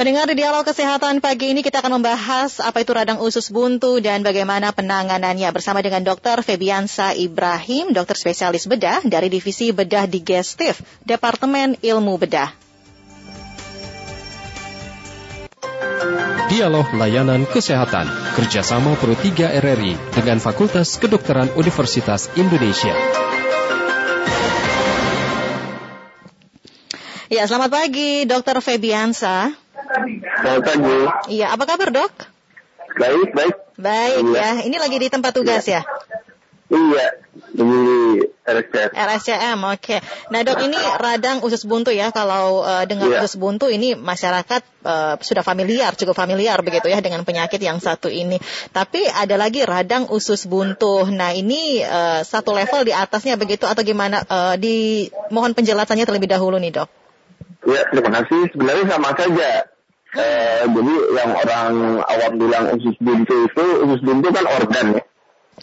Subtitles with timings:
[0.00, 4.24] Pendengar di dialog kesehatan pagi ini kita akan membahas apa itu radang usus buntu dan
[4.24, 6.40] bagaimana penanganannya bersama dengan Dr.
[6.40, 12.48] Febiansa Ibrahim, dokter spesialis bedah dari Divisi Bedah Digestif, Departemen Ilmu Bedah.
[16.48, 18.08] Dialog Layanan Kesehatan
[18.40, 22.96] kerjasama Pro 3 RRI dengan Fakultas Kedokteran Universitas Indonesia.
[27.28, 29.59] Ya, selamat pagi, Dokter Febiansa.
[30.40, 30.98] Selamat pagi.
[31.30, 32.12] Iya, apa kabar dok?
[32.96, 33.54] Baik, baik.
[33.80, 34.40] Baik Iya.
[34.40, 35.80] ya, ini lagi di tempat tugas ya?
[36.70, 37.06] Iya,
[37.50, 37.66] di
[38.46, 38.90] RSCM.
[38.94, 39.96] RSCM, oke.
[40.30, 42.14] Nah dok, ini radang usus buntu ya.
[42.14, 43.24] Kalau eh, dengan Iya.
[43.24, 48.06] usus buntu ini masyarakat eh, sudah familiar, cukup familiar begitu ya dengan penyakit yang satu
[48.06, 48.38] ini.
[48.70, 51.08] Tapi ada lagi radang usus buntu.
[51.10, 54.22] Nah ini eh, satu level di atasnya begitu atau gimana?
[54.22, 54.76] Eh, di
[55.34, 56.88] mohon penjelasannya terlebih dahulu nih dok.
[57.66, 58.46] Ya, terima kasih.
[58.54, 59.50] Sebenarnya sama saja.
[60.10, 61.72] Eh, jadi yang orang
[62.02, 65.02] awam bilang usus buntu itu, usus buntu kan organ ya.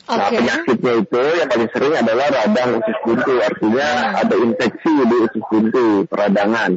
[0.08, 0.40] Nah, Oke.
[0.40, 3.34] penyakitnya itu yang paling sering adalah radang usus buntu.
[3.44, 4.22] Artinya Hmm.
[4.23, 6.72] ada infeksi di usus buntu, peradangan.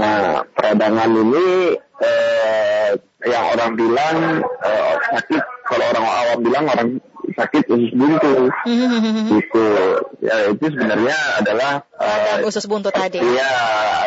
[0.00, 1.46] Nah, peradangan ini
[1.96, 2.88] eh,
[3.28, 6.88] yang orang bilang eh, sakit, kalau orang awam bilang orang
[7.36, 8.48] sakit usus buntu.
[9.28, 9.66] Gitu.
[10.24, 13.20] Ya, itu sebenarnya adalah radang eh, usus buntu tadi.
[13.20, 13.52] Iya,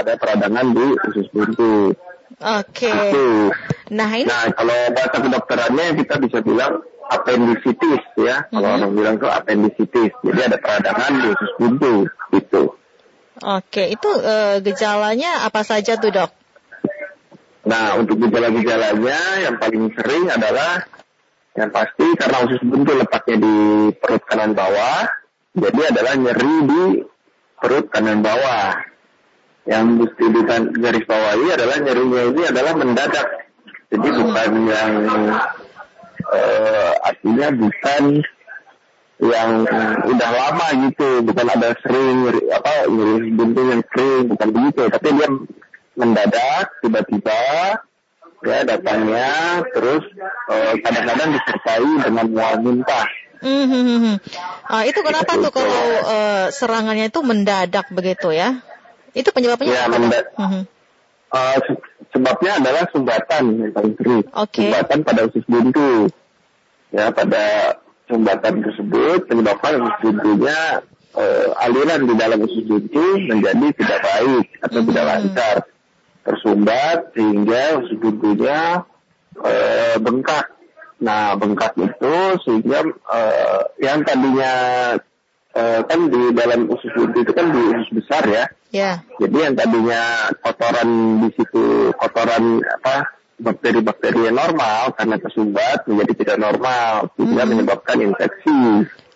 [0.02, 1.94] ada peradangan di usus buntu.
[2.40, 2.88] Oke.
[2.88, 3.52] Itu.
[3.92, 8.48] Nah ini Nah, kalau bahasa kedokterannya kita bisa bilang appendicitis ya.
[8.48, 8.78] Kalau Mhm.
[8.80, 10.12] orang bilang tuh appendicitis.
[10.24, 11.96] Jadi ada peradangan di usus buntu
[12.32, 12.64] gitu.
[13.40, 16.32] Oke, itu eh, gejalanya apa saja tuh dok?
[17.68, 20.84] Nah, untuk gejala-gejalanya yang paling sering adalah
[21.56, 23.56] yang pasti karena usus buntu letaknya di
[24.00, 25.08] perut kanan bawah,
[25.56, 26.82] jadi adalah nyeri di
[27.60, 28.80] perut kanan bawah.
[29.70, 30.26] Yang mesti
[30.82, 33.28] garis bawahi adalah nyerinya ini adalah mendadak.
[33.90, 34.94] Jadi bukan yang
[36.34, 38.04] eh, artinya bukan
[39.20, 39.52] yang
[40.08, 45.08] udah lama gitu, bukan ada sering nyeri, apa nyeri buntu yang sering, bukan begitu, tapi
[45.12, 45.30] dia
[46.00, 47.42] mendadak tiba-tiba
[48.40, 50.04] ya datangnya terus
[50.48, 53.08] eh, kadang-kadang disertai dengan mual muntah.
[53.40, 54.20] Hmm,
[54.68, 58.60] Ah, itu kenapa tuh kalau eh, serangannya itu mendadak begitu ya?
[59.14, 60.66] Itu penyebabnya Ya, apa?
[61.62, 64.26] Se- sebabnya adalah sumbatan yang paling sering.
[64.34, 64.66] Oke.
[64.66, 66.10] Sumbatan pada usus buntu.
[66.90, 67.78] Ya, pada
[68.10, 74.80] sumbatan tersebut menyebabkan usus buntunya eh, aliran di dalam usus buntu menjadi tidak baik atau
[74.86, 75.10] tidak Mhm.
[75.10, 75.56] lancar.
[76.26, 78.86] Tersumbat sehingga usus buntunya
[79.40, 80.46] eh, bengkak.
[81.00, 84.54] Nah, bengkak itu sehingga eh, yang tadinya
[85.56, 88.46] eh, kan di dalam usus buntu itu kan di usus besar ya.
[88.70, 88.92] Ya.
[89.18, 90.90] Jadi yang tadinya kotoran
[91.26, 97.52] di situ kotoran apa bakteri-bakteri yang normal karena tersumbat menjadi tidak normal sehingga Hmm.
[97.56, 98.62] menyebabkan infeksi.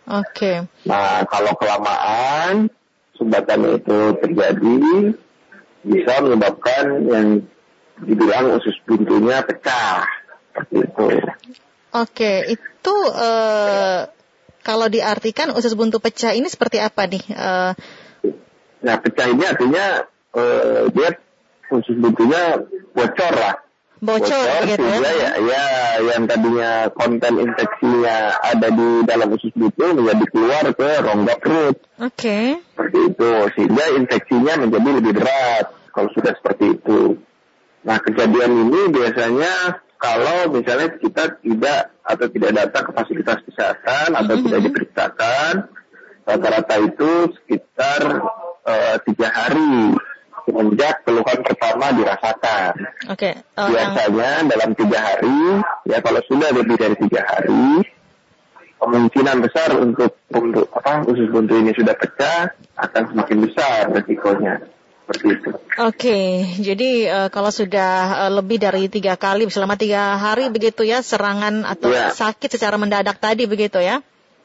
[0.10, 0.66] Oke.
[0.88, 2.72] Nah kalau kelamaan
[3.14, 4.80] sumbatan itu terjadi
[5.84, 7.28] bisa menyebabkan yang
[8.04, 10.02] dibilang usus buntunya pecah
[10.50, 11.08] seperti itu.
[11.94, 14.02] Oke, itu eh,
[14.64, 17.24] kalau diartikan usus buntu pecah ini seperti apa nih?
[17.30, 17.72] Eh,
[18.84, 20.04] Nah pecah ini artinya
[20.36, 21.10] eh, dia
[21.72, 22.60] usus buntunya
[22.92, 23.56] bocor lah.
[24.04, 25.16] bocor begitu sehingga ya?
[25.16, 25.66] ya, ya
[26.12, 32.60] yang tadinya konten infeksinya ada di dalam usus buntu menjadi keluar ke rongga perut Oke.
[32.60, 37.16] seperti itu sehingga infeksinya menjadi lebih berat kalau sudah seperti itu.
[37.88, 44.36] Nah kejadian ini biasanya kalau misalnya kita tidak atau tidak datang ke fasilitas kesehatan atau
[44.36, 44.44] Mhm.
[44.44, 45.54] tidak diperiksakan
[46.28, 48.02] rata-rata itu sekitar
[48.64, 49.92] eh, tiga hari
[50.48, 52.74] semenjak keluhan pertama dirasakan.
[53.12, 53.32] Oke.
[53.32, 55.40] Eh, yang Biasanya dalam tiga hari,
[55.88, 57.84] ya kalau sudah lebih dari tiga hari,
[58.80, 64.56] kemungkinan besar untuk untuk apa usus buntu ini sudah pecah akan semakin besar resikonya.
[65.04, 65.50] Seperti itu.
[65.74, 66.20] Oke,
[66.64, 67.92] jadi eh, kalau sudah
[68.28, 72.16] eh, lebih dari tiga kali selama tiga hari begitu ya serangan atau Iya.
[72.16, 74.00] sakit secara mendadak tadi begitu ya?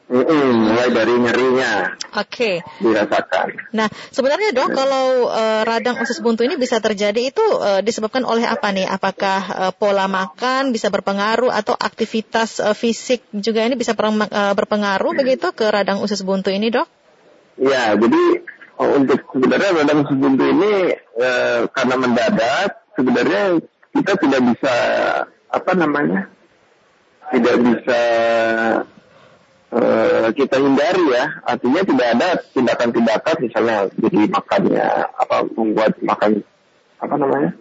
[0.09, 2.65] Mm-mm, mulai dari nyerinya Oke.
[2.81, 3.69] dirasakan.
[3.77, 8.41] Nah, sebenarnya dok, kalau eh, radang usus buntu ini bisa terjadi itu eh, disebabkan oleh
[8.49, 8.89] apa nih?
[8.89, 9.39] Apakah
[9.69, 15.53] eh, pola makan bisa berpengaruh atau aktivitas eh, fisik juga ini bisa eh, berpengaruh begitu
[15.53, 16.89] ke radang usus buntu ini dok?
[17.61, 18.23] Ya, jadi
[18.79, 20.73] oh, untuk sebenarnya radang usus buntu ini
[21.19, 23.59] eh, karena mendadak, sebenarnya
[23.91, 24.75] kita tidak bisa
[25.51, 26.31] apa namanya,
[27.35, 28.01] tidak bisa
[29.75, 31.25] eh, kita hindari ya.
[31.43, 34.87] Artinya tidak ada tindakan-tindakan misalnya jadi makannya
[35.19, 36.31] apa membuat makan
[36.99, 37.51] apa namanya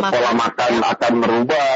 [0.00, 0.12] makan.
[0.14, 1.72] pola makan akan merubah,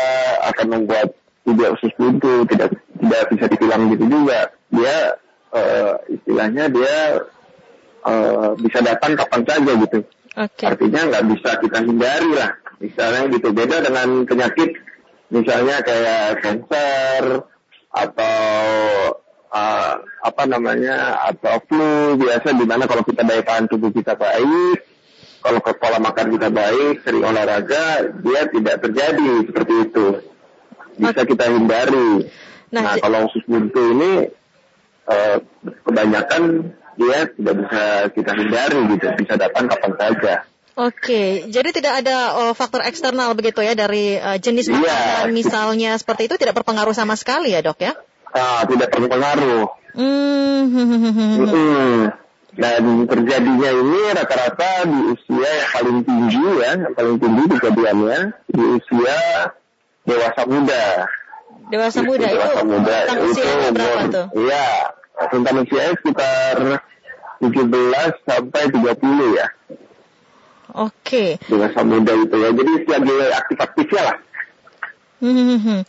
[0.54, 1.08] akan membuat
[1.44, 4.54] tidak usus buntu, tidak tidak bisa dibilang gitu juga.
[4.72, 4.96] Dia
[5.52, 6.96] eh, istilahnya dia
[8.04, 9.98] eh, bisa datang kapan saja gitu.
[10.34, 10.64] Oke.
[10.66, 12.50] Artinya nggak bisa kita hindari lah.
[12.82, 14.70] Misalnya gitu beda dengan penyakit
[15.32, 17.24] misalnya kayak kanker
[17.94, 18.38] atau
[19.54, 24.82] uh, apa namanya atau flu biasa di mana kalau kita daya tahan tubuh kita baik,
[25.40, 30.06] kalau ke pola makan kita baik, sering olahraga, dia tidak terjadi seperti itu.
[30.98, 32.26] Bisa kita hindari.
[32.74, 34.12] Nah, Nah, kalau usus buntu ini
[35.06, 35.38] eh,
[35.86, 40.34] kebanyakan dia tidak bisa kita hindari gitu, bisa datang kapan saja.
[40.74, 44.74] Oke, jadi tidak ada oh, faktor eksternal begitu ya dari eh, jenis Iya.
[44.74, 47.94] makanan misalnya seperti itu tidak berpengaruh sama sekali ya dok ya?
[48.30, 49.70] Ah, tidak berpengaruh.
[49.94, 50.62] Hmm,
[51.38, 52.10] Mm-mm.
[52.54, 58.62] Dan terjadinya ini rata-rata di usia yang paling tinggi ya, yang paling tinggi kejadiannya di
[58.74, 59.18] usia
[60.02, 60.84] dewasa muda.
[61.64, 64.26] dewasa muda itu dewasa muda itu usianya berapa umur- tuh?
[64.36, 64.66] Iya,
[65.14, 66.56] rentang usianya sekitar
[67.38, 69.46] 17 sampai 30 ya.
[70.74, 71.38] Oke.
[71.46, 72.50] Dewasa muda itu ya.
[72.50, 74.16] Jadi lagi aktif-aktifnya lah.
[75.24, 75.86] Hmm.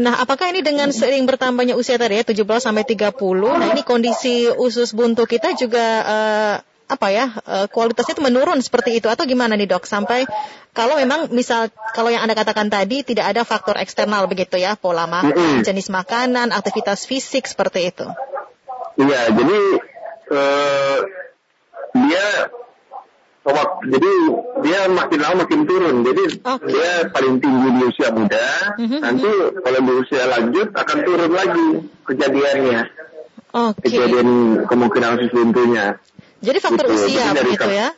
[0.00, 3.12] Nah, apakah ini dengan sering bertambahnya usia tadi ya 17 sampai 30,
[3.60, 6.54] nah ini kondisi usus buntu kita juga eh,
[6.88, 10.24] apa ya eh, kualitasnya itu menurun seperti itu atau gimana nih dok sampai
[10.72, 15.04] kalau memang misal kalau yang anda katakan tadi tidak ada faktor eksternal begitu ya pola
[15.04, 18.08] makan jenis makanan aktivitas fisik seperti itu
[18.98, 19.58] Iya, jadi
[20.28, 20.98] eh,
[21.94, 22.26] dia
[23.88, 24.12] jadi
[24.60, 25.96] dia makin lama makin turun.
[26.04, 26.68] Jadi Oke.
[26.68, 28.48] dia paling tinggi di usia muda.
[28.76, 29.30] Mhm, Nanti
[29.64, 31.66] kalau di usia lanjut akan turun lagi
[32.04, 32.80] kejadiannya,
[33.54, 34.28] oke kejadian
[34.68, 35.96] kemungkinan usus buntunya.
[36.38, 36.94] jadi faktor Gitu.
[37.02, 37.88] usia Jadi dari begitu ya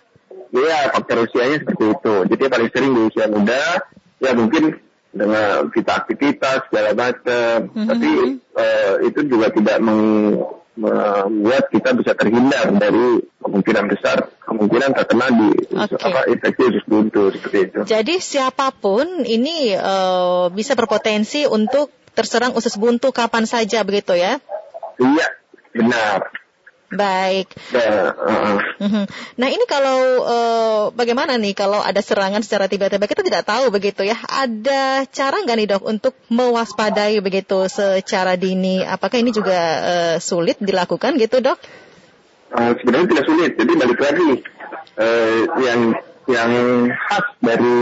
[0.50, 2.14] Iya, faktor usianya seperti itu.
[2.26, 3.62] Jadi paling sering di usia muda.
[4.20, 4.76] Ya mungkin
[5.10, 7.56] dengan kita aktivitas segala macam.
[7.70, 7.86] Mhm.
[7.88, 8.10] Tapi
[8.58, 15.50] eh, itu juga tidak meng- membuat kita bisa terhindar dari kemungkinan besar kemungkinan terkena di
[15.74, 15.98] Oke.
[15.98, 17.80] apa infeksi usus buntu seperti itu.
[17.86, 24.38] Jadi siapa pun ini eh, bisa berpotensi untuk terserang usus buntu kapan saja begitu ya.
[25.00, 25.26] Iya,
[25.74, 26.30] benar.
[26.90, 27.54] Baik.
[27.70, 28.58] Nah, uh-uh.
[28.82, 29.04] Mhm.
[29.38, 34.02] Nah ini kalau eh, bagaimana nih kalau ada serangan secara tiba-tiba kita tidak tahu begitu
[34.02, 34.18] ya.
[34.18, 38.82] Ada cara nggak nih dok untuk mewaspadai begitu secara dini?
[38.82, 41.62] Apakah ini juga eh, sulit dilakukan gitu dok?
[42.50, 43.50] Uh, sebenarnya tidak sulit.
[43.54, 44.30] Jadi balik lagi
[44.98, 45.80] eh, yang
[46.26, 46.52] yang
[46.90, 47.78] khas dari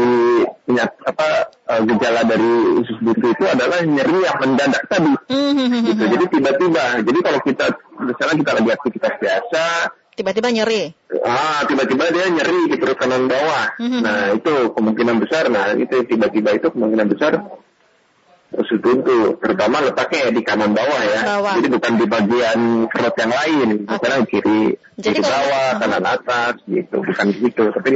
[0.68, 5.12] penyakit apa eh, gejala dari usus buntu itu adalah nyeri yang mendadak tadi.
[5.32, 5.96] Mhm.
[5.96, 6.04] Gitu.
[6.12, 6.84] Jadi tiba-tiba.
[7.00, 7.66] Jadi kalau kita
[8.00, 9.64] misalnya kita lagi aktivitas biasa,
[10.18, 10.90] Tiba-tiba nyeri.
[11.22, 13.78] ah tiba-tiba dia nyeri di perut kanan bawah.
[13.78, 14.00] Mhm.
[14.02, 15.46] Nah itu kemungkinan besar.
[15.46, 17.38] Nah itu tiba-tiba itu kemungkinan besar
[18.50, 19.38] usus buntu.
[19.38, 21.20] Terutama letaknya ya di kanan bawah ya.
[21.38, 21.54] Bawah.
[21.62, 22.60] Jadi bukan di bagian
[22.90, 23.68] perut yang lain.
[23.86, 24.62] Misalnya kiri,
[24.98, 26.96] Jadi kiri bawah, kanan atas gitu.
[26.98, 27.62] Bukan gitu.
[27.70, 27.92] Tapi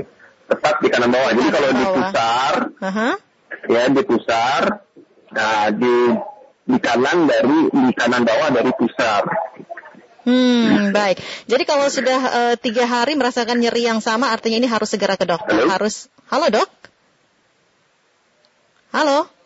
[0.47, 1.31] tepat di kanan bawah.
[1.35, 1.81] Jadi Kanan kalau bawah.
[1.83, 2.55] dipusar,
[2.87, 3.11] Aha.
[3.67, 4.63] ya dipusar.
[5.35, 5.95] Nah di
[6.63, 9.27] di kanan dari di kanan bawah dari pusar.
[10.23, 11.19] Hmm, baik.
[11.51, 15.27] Jadi kalau sudah eh, tiga hari merasakan nyeri yang sama, artinya ini harus segera ke
[15.27, 15.51] dokter.
[15.51, 15.67] Halo?
[15.71, 16.07] Harus.
[16.31, 16.71] Halo dok.
[18.95, 19.42] Halo.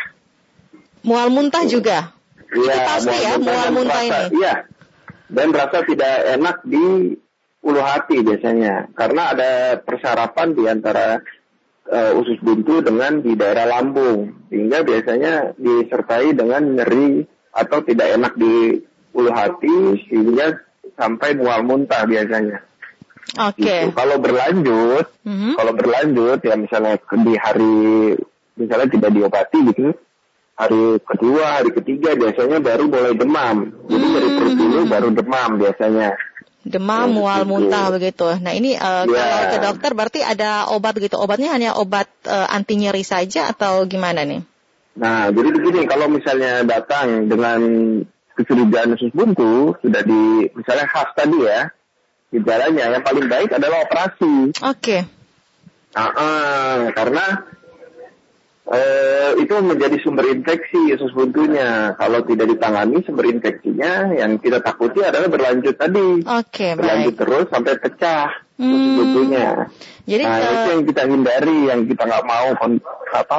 [1.02, 2.13] Mual muntah juga.
[2.54, 4.20] Iya, pasti ya, mual muntah ini.
[4.38, 4.54] Iya.
[5.28, 7.18] Dan rasa tidak enak di
[7.64, 8.94] ulu hati biasanya.
[8.94, 9.50] Karena ada
[9.82, 11.18] persarapan di antara
[11.84, 14.48] eh, usus buntu dengan di daerah lambung.
[14.48, 18.78] Sehingga biasanya disertai dengan nyeri atau tidak enak di
[19.14, 20.58] ulu hati sehingga
[20.94, 22.62] sampai mual muntah biasanya.
[23.40, 23.62] Oke.
[23.62, 23.96] Gitu.
[23.96, 25.58] Kalau berlanjut, Mhm.
[25.58, 27.76] kalau berlanjut ya misalnya di hari
[28.54, 29.90] misalnya tidak diobati gitu,
[30.54, 33.56] hari kedua, hari ketiga biasanya baru mulai demam.
[33.90, 36.10] Jadi dari perut dulu baru demam biasanya.
[36.64, 37.52] Demam, mual, begitu.
[37.52, 38.26] muntah begitu.
[38.40, 39.20] Nah ini eh, Ya.
[39.20, 41.20] kalau ke dokter berarti ada obat begitu.
[41.20, 44.40] Obatnya hanya obat eh, anti nyeri saja atau gimana nih?
[44.94, 47.60] Nah, jadi begini, kalau misalnya datang dengan
[48.38, 51.66] kecurigaan usus buntu, sudah di, misalnya khas tadi ya,
[52.30, 54.54] gejalanya yang paling baik adalah operasi.
[54.62, 55.02] Oke.
[55.98, 57.42] Ah, ah, karena
[58.74, 61.94] eh, itu menjadi sumber infeksi usus buntunya.
[61.94, 66.22] Kalau tidak ditangani sumber infeksinya, yang kita takuti adalah berlanjut tadi.
[66.22, 67.20] Oke, berlanjut baik.
[67.22, 68.94] terus sampai pecah Hmm.
[68.94, 69.66] buntunya.
[70.06, 72.46] Jadi nah, ke- itu yang kita hindari, yang kita nggak mau,
[73.10, 73.38] apa,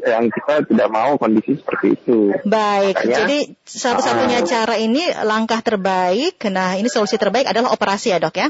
[0.00, 2.32] yang kita tidak mau kondisi seperti itu.
[2.48, 4.48] Baik, Makanya- jadi satu-satunya Ah.
[4.48, 6.40] cara ini langkah terbaik.
[6.48, 8.48] Nah, ini solusi terbaik adalah operasi ya dok ya?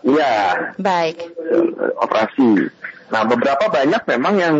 [0.00, 0.34] Iya,
[0.76, 1.16] Baik.
[1.20, 1.64] eh,
[1.96, 2.68] operasi.
[3.12, 4.56] Nah, beberapa banyak memang yang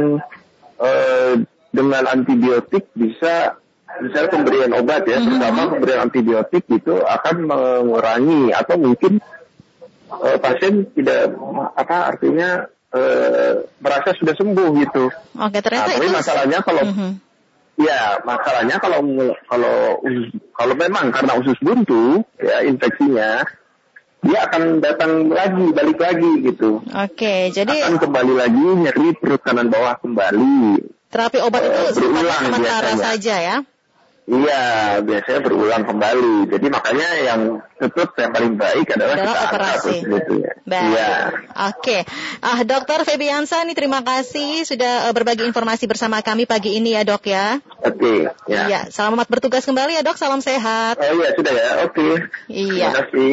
[0.79, 1.35] eh,
[1.71, 3.59] dengan antibiotik bisa
[3.95, 5.27] misalnya pemberian obat ya, Mhm.
[5.27, 9.23] terutama pemberian antibiotik itu akan mengurangi atau mungkin
[10.15, 11.35] eh, pasien tidak
[11.75, 15.11] apa artinya eh, merasa sudah sembuh gitu.
[15.35, 16.15] Oke, ternyata Nah, tapi itu.
[16.15, 17.11] masalahnya kalau Mhm.
[17.75, 19.03] Ya, masalahnya kalau
[19.51, 19.99] kalau
[20.55, 23.43] kalau memang karena usus buntu ya infeksinya
[24.25, 26.81] dia akan datang lagi, balik lagi gitu.
[26.83, 30.81] Oke, jadi akan kembali lagi nyeri perut kanan bawah kembali.
[31.07, 33.05] terapi obat itu Eh, sifatnya berulang sementara biasanya.
[33.07, 33.57] saja ya?
[34.25, 34.65] Iya,
[34.99, 36.49] biasanya berulang kembali.
[36.49, 37.41] Jadi makanya yang
[37.77, 39.95] tetap yang paling baik adalah, Adalah kita operasi.
[40.01, 40.53] sebetulnya.
[40.65, 40.89] Baik.
[40.89, 41.09] Iya.
[41.69, 41.99] Oke.
[42.41, 47.05] Ah, Dokter Febiansa nih terima kasih sudah eh, berbagi informasi bersama kami pagi ini ya,
[47.05, 47.61] Dok ya.
[47.79, 48.61] Oke, ya.
[48.65, 50.17] Iya, selamat bertugas kembali ya, Dok.
[50.17, 50.97] Salam sehat.
[50.97, 51.69] Oh iya, sudah ya.
[51.85, 52.09] Oke.
[52.49, 52.89] Iya.
[52.91, 53.33] Terima kasih.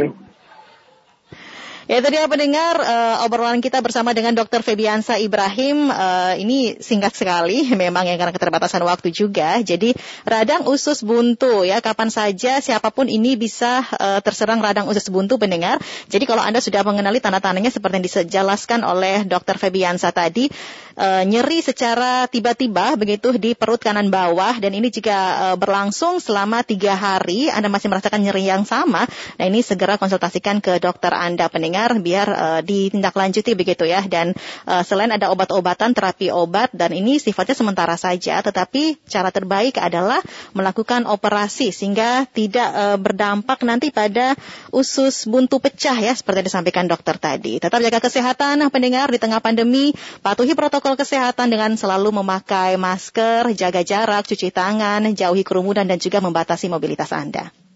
[1.90, 4.62] Ya itu dia pendengar eh, obrolan kita bersama dengan Dr.
[4.62, 5.90] Febiansa Ibrahim.
[5.90, 9.58] Eh, ini singkat sekali, memang yang karena keterbatasan waktu juga.
[9.66, 15.10] Jadi radang usus buntu ya, kapan saja siapa pun ini bisa eh, terserang radang usus
[15.10, 15.82] buntu pendengar.
[16.06, 19.58] Jadi kalau Anda sudah mengenali tanda-tandanya seperti yang dijelaskan oleh Dr.
[19.58, 20.54] Febiansa tadi,
[21.02, 25.18] eh, nyeri secara tiba-tiba begitu di perut kanan bawah dan ini jika
[25.50, 29.10] eh, berlangsung selama tiga hari, Anda masih merasakan nyeri yang sama,
[29.42, 31.71] nah ini segera konsultasikan ke dokter Anda pendengar
[32.04, 34.04] biar eh, ditindaklanjuti begitu ya.
[34.04, 34.36] Dan
[34.68, 40.20] eh, selain ada obat-obatan, terapi obat dan ini sifatnya sementara saja, tetapi cara terbaik adalah
[40.52, 44.36] melakukan operasi sehingga tidak eh, berdampak nanti pada
[44.70, 47.58] usus buntu pecah ya seperti yang disampaikan dokter tadi.
[47.58, 53.82] Tetap jaga kesehatan pendengar di tengah pandemi, patuhi protokol kesehatan dengan selalu memakai masker, jaga
[53.82, 57.71] jarak, cuci tangan, jauhi kerumunan dan juga membatasi mobilitas Anda.